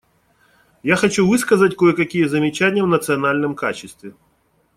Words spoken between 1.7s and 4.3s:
кое-какие замечания в национальном качестве.